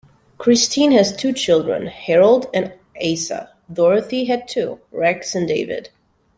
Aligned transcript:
Christine 0.39 0.93
has 0.93 1.15
two 1.15 1.31
children, 1.31 1.85
Herold 1.85 2.47
and 2.55 2.73
Asa; 2.99 3.53
Dorothy 3.71 4.25
had 4.25 4.47
two, 4.47 4.79
Rex 4.91 5.35
and 5.35 5.47
David. 5.47 5.91